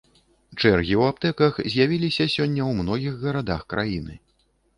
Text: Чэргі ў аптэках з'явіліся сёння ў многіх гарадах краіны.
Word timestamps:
Чэргі 0.61 0.95
ў 1.01 1.11
аптэках 1.13 1.53
з'явіліся 1.73 2.27
сёння 2.37 2.61
ў 2.69 2.71
многіх 2.81 3.13
гарадах 3.27 3.61
краіны. 3.77 4.13